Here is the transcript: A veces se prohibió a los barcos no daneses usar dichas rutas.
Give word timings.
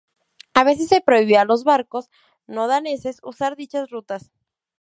A 0.55 0.63
veces 0.63 0.87
se 0.87 1.01
prohibió 1.01 1.39
a 1.39 1.45
los 1.45 1.63
barcos 1.63 2.09
no 2.47 2.67
daneses 2.67 3.19
usar 3.21 3.55
dichas 3.55 3.91
rutas. 3.91 4.31